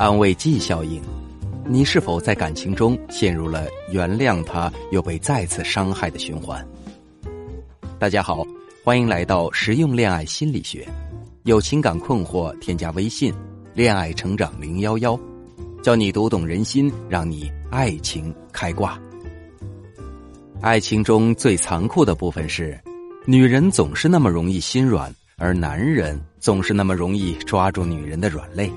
[0.00, 0.98] 安慰剂效应，
[1.68, 6.66] 你是否在感情中陷入了原谅他又被再次伤害的循环？
[7.98, 8.42] 大家好，
[8.82, 10.88] 欢迎来到实用恋爱心理学。
[11.42, 13.30] 有情感困惑，添加微信
[13.76, 15.20] “恋爱成长零幺幺”，
[15.84, 18.98] 教你读懂人心，让你爱情开挂。
[20.62, 22.80] 爱情中最残酷的部分是，
[23.26, 28.72] 女人总是那么容易心软，而男人总是那么容易抓住女人的软肋。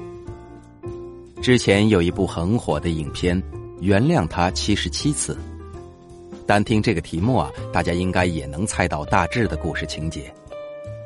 [1.44, 3.38] 之前有一部很火的影片
[3.82, 5.36] 《原谅他七十七次》，
[6.46, 10.34] 单听这个题目啊，大家应该也能猜到大致的故事情节。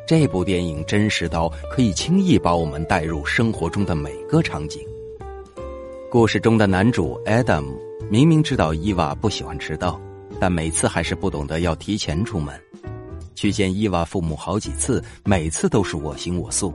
[0.08, 4.80] 这部电影真实到可以轻易把我们带入生活中的每个场景。
[6.12, 7.66] 故事中的男主 Adam
[8.08, 10.00] 明明知道伊娃不喜欢迟到，
[10.40, 12.54] 但每次还是不懂得要提前出门。
[13.34, 16.72] 去见伊娃父母好几次，每次都是我行我素。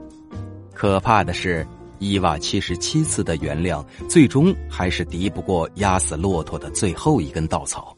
[0.73, 1.65] 可怕的是。
[1.99, 7.95] 伊娃七十七次的原谅，最终还是敌不过压死骆驼的最后一根稻草。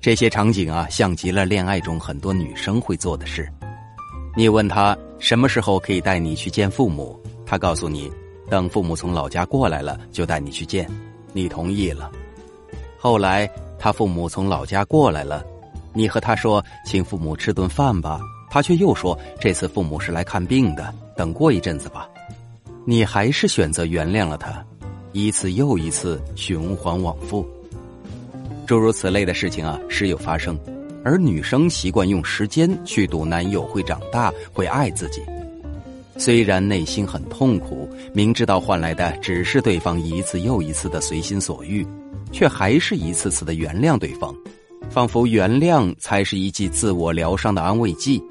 [0.00, 3.48] 这些场景啊，像极了恋爱中很多女生会做的事。
[4.36, 8.10] 你问他什么时候可以带你去见父母，他告诉你，
[8.48, 10.88] 等父母从老家过来了就带你去见。
[11.32, 12.10] 你同意了。
[12.98, 15.44] 后来他父母从老家过来了，
[15.92, 22.08] 你和他说请父母吃顿饭吧，他却又说这次父母是来看病的，等过一阵子吧。
[22.88, 24.64] 你还是选择原谅了他，
[25.10, 27.44] 一次又一次循环往复，
[28.64, 30.56] 诸如此类的事情啊，时有发生。
[31.04, 35.20] 而女生习惯用时间去赌男友会长大，会爱自己，
[36.16, 41.84] 虽然内心很痛苦，明知道换来的只是对方一次又一次的随心所欲，
[42.30, 44.32] 却还是一次次的原谅对方，
[44.90, 48.22] 仿佛原谅才是一剂自我疗伤的安慰剂，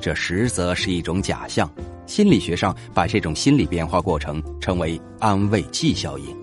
[0.00, 1.70] 这实则是一种假象。
[2.08, 6.36] 心理学上把这种心理变化过程称为安慰剂效应。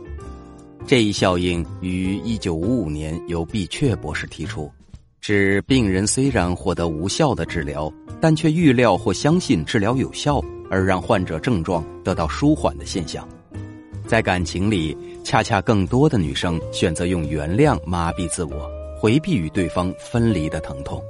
[0.88, 4.72] 这一效应于一九五五年由毕阙博士提出，
[5.19, 7.91] 指病人虽然获得无效的治疗，
[8.22, 13.28] 但却预料或相信治疗有效，而让患者症状得到舒缓的现象。
[14.06, 18.69] 在感情里，恰恰更多的女生选择用原谅麻痹自我，
[19.01, 21.01] 回避与对方分离的疼痛。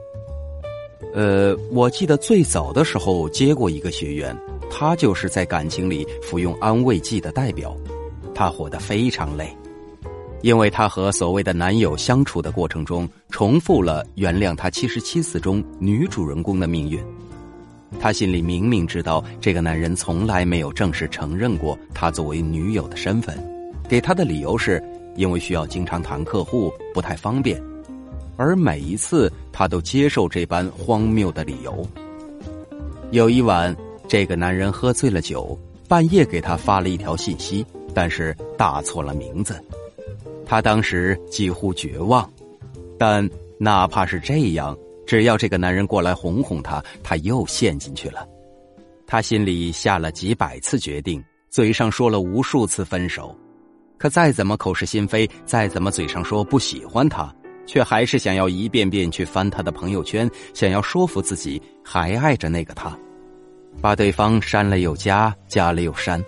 [1.15, 4.37] 呃，我记得最早的时候接过一个学员，
[4.69, 7.73] 他就是在感情里服用安慰剂的代表，
[8.33, 9.47] 他活得非常累，
[10.41, 17.01] 因为他和所谓的男友相处的过程中，重复了原谅他七十七次中女主人公的命运。
[17.97, 23.37] 他心里明明知道这个男人从来没有正式承认过他作为女友的身份，
[23.87, 24.83] 给他的理由是
[25.15, 27.57] 因为需要经常谈客户，不太方便。
[28.37, 31.87] 而每一次，他都接受这般荒谬的理由。
[33.11, 33.75] 有一晚，
[34.07, 35.57] 这个男人喝醉了酒，
[35.87, 39.59] 半夜给他发了一条信息，但是打错了名字。
[40.45, 42.29] 他当时几乎绝望，
[42.97, 48.27] 但哪怕是这样，只要这个男人过来哄哄他，他又陷进去了。
[49.07, 53.35] 他心里下了几百次决定，嘴上说了无数次分手，
[53.97, 57.33] 可再怎么口是心非，再怎么嘴上说不喜欢他。
[57.65, 62.97] 却还是想要一遍遍去翻他的朋友圈，想要说服自己还爱着那个他，
[63.81, 66.23] 把对方删了又加，加了又删，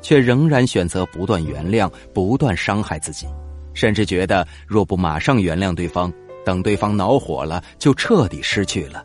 [0.00, 3.26] 却仍然选择不断原谅，不断伤害自己，
[3.74, 6.12] 甚至觉得若不马上原谅对方，
[6.44, 9.04] 等对方恼火了，就彻底失去了。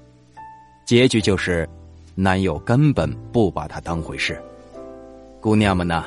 [0.86, 1.68] 结局就是，
[2.16, 4.42] 男友根本不把他当回事。
[5.40, 6.06] 姑娘们呐，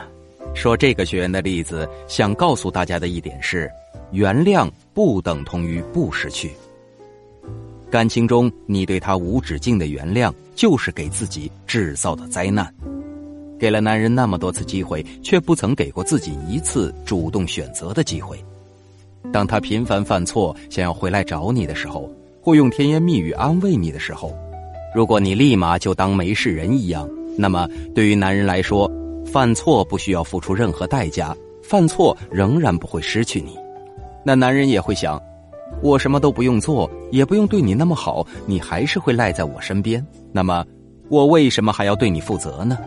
[0.54, 3.70] 说这个学员的例子，想告诉大家的一点是。
[4.12, 6.50] 原谅不等同于不失去。
[7.90, 12.72] 感情中，你对他无止境的原谅，就是给自己制造的灾难。
[13.58, 18.42] 给了男人那么多次机会，却不曾给过自己一次主动选择的机会。
[19.32, 22.10] 当他频繁犯错，想要回来找你的时候，
[22.40, 24.34] 或用甜言蜜语安慰你的时候，
[24.94, 28.90] 如果你立马就当没事人一样，那么对于男人来说，
[29.26, 33.58] 犯错不需要付出任何代价，犯错仍然不会失去你。
[34.24, 35.20] 那男人也会想，
[35.82, 40.04] 我什么都不用做，也不用对你那么好，你还是会赖在我身边。
[40.32, 40.64] 那么，
[41.08, 42.78] 我为什么还要对你负责呢？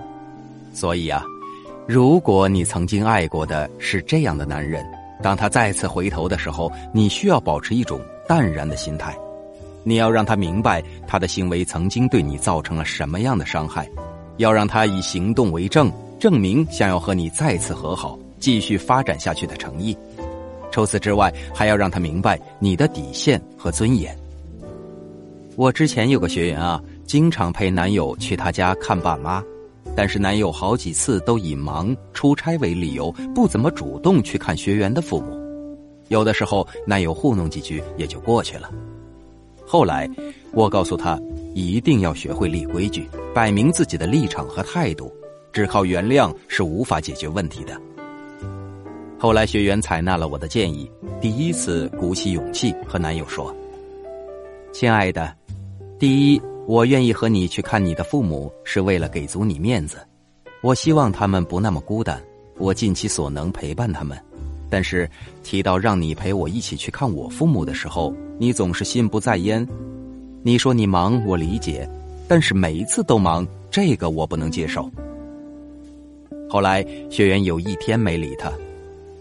[0.74, 1.24] 所以啊，
[1.88, 4.86] 如果你曾经爱过的是这样的男人，
[5.22, 9.16] 当他再次回头的时候，你需要保持一种淡然的心态。
[9.84, 13.90] 你要让他明白他的行为曾经对你造成了什么样的伤害，
[14.38, 19.98] 要让他以行动为证，证明想要和你再次和好、继续发展下去的诚意。
[20.74, 24.18] 除此之外，还要让他明白你的底线和尊严。
[25.56, 29.44] 我之前有个学员啊，经常陪男友去他家看爸妈，
[29.96, 35.40] 但是男友好几次都以忙、出差为理由，不怎么主动去看学员的父母。
[36.08, 38.72] 有的时候，男友糊弄几句也就过去了。
[39.68, 40.10] 后来，
[40.54, 41.22] 我告诉他，
[41.54, 45.14] 一定要学会立规矩，摆明自己的立场和态度，
[45.52, 47.80] 只靠原谅是无法解决问题的。
[49.24, 50.92] 后来，学员采纳了我的建议，
[51.22, 53.56] 第一次鼓起勇气和男友说
[54.74, 55.34] ：“亲爱的，
[55.98, 59.98] 第一。”我愿意和你去看你的父母，是为了给足你面子。
[60.62, 62.22] 我希望他们不那么孤单，
[62.58, 64.18] 我尽其所能陪伴他们。
[64.70, 65.10] 但是
[65.42, 69.66] 提到让你陪我一起去看我父母的时候，你总是心不在焉。
[70.42, 71.90] 你说你忙，我理解，
[72.28, 74.92] 但是每一次都忙，这个我不能接受。
[76.50, 78.52] 后来学员有一天没理他，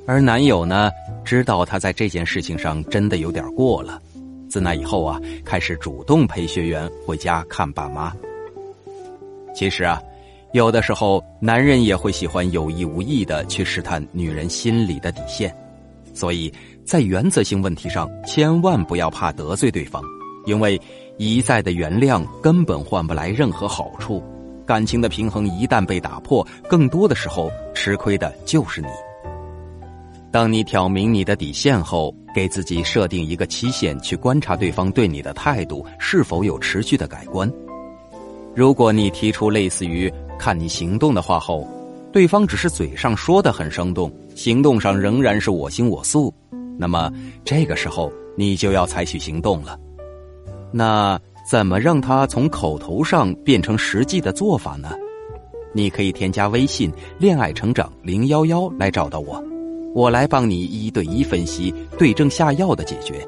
[0.07, 0.91] 而男友呢，
[1.25, 4.01] 知道他在这件事情上真的有点过了。
[4.49, 8.13] 自那以后啊，开始主动陪学员回家看爸妈。
[9.55, 10.03] 其实啊，
[10.53, 15.55] 有的时候男人也会喜欢有意无意的去试探女人心里的底线，
[16.13, 16.53] 所以
[16.85, 20.03] 在原则性问题上，千万不要怕得罪对方，
[20.47, 20.79] 因为
[21.17, 24.23] 一再的原谅根本换不来任何好处，
[24.67, 28.89] 感情的平衡一旦被打破，更多的时候吃亏的就是你。
[30.33, 37.53] 当你挑明你的底线后，给自己设定一个期限，去观察对方对你的态度是否有持续的改观。
[38.55, 41.69] 如果你提出类似于“看你行动”的话后，
[42.11, 46.33] 对方只是嘴上说的很生动，行动上仍然是我行我素，
[46.79, 47.13] 那么
[47.45, 49.79] 这个时候你就要采取行动了。
[50.73, 54.97] 那怎么让他从口头上变成实际的做法呢？
[55.75, 56.91] 你可以添加微信
[57.21, 59.43] “恋爱成长零幺幺”来找到我。
[59.95, 63.27] 我来帮你一对一分析，对症下药的解决。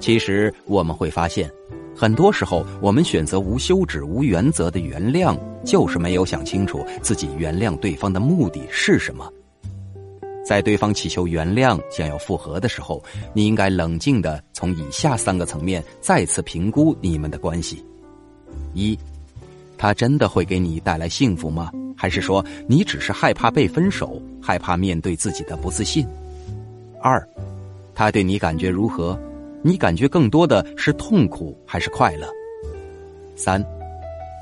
[0.00, 1.50] 其实我们会发现，
[1.94, 9.30] 很多时候我们选择无休止、无原则的原谅，就是没有想清楚自己原谅对方的目的是什么。
[10.46, 13.02] 在对方祈求原谅、想要复合的时候，
[13.34, 17.84] 你应该冷静的从以下三个层面再次评估你们的关系：
[18.72, 18.98] 一，
[19.76, 21.70] 他真的会给你带来幸福吗？
[22.00, 26.06] 还是说你只是害怕被分手，害怕面对自己的不自信？
[27.02, 27.28] 二，
[27.92, 29.18] 他对你感觉如何？
[29.62, 32.28] 你感觉更多的是痛苦还是快乐？
[33.34, 33.62] 三，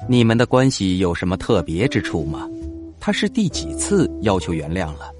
[0.07, 2.47] 你们的关系有什么特别之处吗？
[3.01, 5.11] 他是第几次要求原谅了？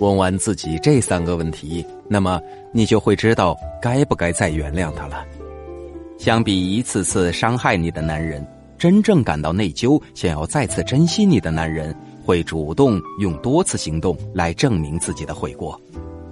[0.00, 2.40] 问完自己这三个问题，那么
[2.72, 5.24] 你就会知道该不该再原谅他了。
[6.18, 8.44] 相比一次次伤害你的男人。
[8.78, 11.94] 真正感到内疚、想要再次珍惜你的男人，
[12.24, 15.80] 会主动用多次行动来证明自己的悔过。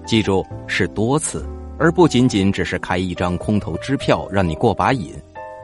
[0.06, 1.46] 记住，是多次，
[1.78, 5.14] 而不仅仅只是开一张空头支票让你过把瘾，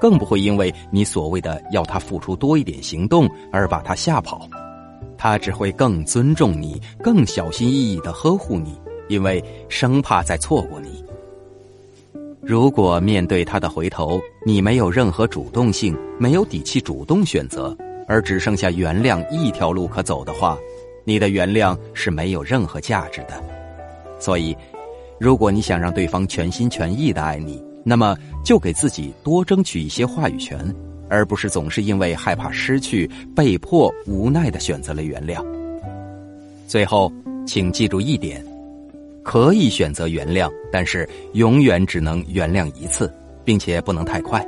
[0.01, 4.49] 更不会因为你所谓的要他付出多一点行动而把他吓跑。
[5.19, 8.75] 他只会更尊重你，更小心翼翼的呵护你，
[9.09, 11.05] 因为生怕再错过你。
[12.43, 17.77] 如果面对他的回头，你没有任何主动性，没有底气主动选择，
[18.09, 20.59] 而只剩下原谅一条路可走的话，
[21.05, 23.43] 你的原谅是没有任何价值的。
[24.19, 24.57] 所以，
[25.19, 30.59] 如果你想让对方全心全意的爱你，那么就给自己多争取一些话语权，
[31.11, 35.45] 而不是总是因为害怕失去，被迫无奈的选择了原谅。
[36.67, 37.13] 最后，
[37.47, 38.45] 请记住一点。
[39.23, 43.13] 可以选择原谅，但是永远只能原谅一次，
[43.45, 44.47] 并且不能太快。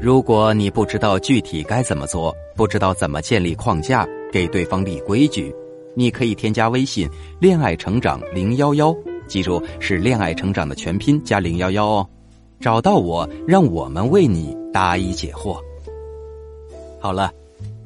[0.00, 5.54] 如果你不知道具体该怎么做，不知道怎么建立框架，给对方立规矩，
[5.94, 7.08] 你可以添加微信
[7.40, 8.94] “恋爱成长零幺幺”，
[9.28, 12.08] 记住是“恋爱成长”的全拼加零幺幺哦。
[12.60, 15.58] 找到我，让我们为你答疑解惑。
[16.98, 17.30] 好了，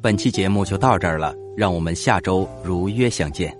[0.00, 3.54] 本期节目就到这儿了，让我们下周如约相见。